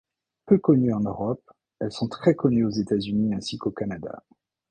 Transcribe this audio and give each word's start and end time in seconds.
Peu 0.47 0.57
connues 0.57 0.93
en 0.93 1.01
Europe, 1.01 1.43
elles 1.79 1.91
sont 1.91 2.07
très 2.07 2.33
connues 2.33 2.65
aux 2.65 2.71
États-Unis 2.71 3.35
ainsi 3.35 3.59
qu'au 3.59 3.69
Canada. 3.69 4.23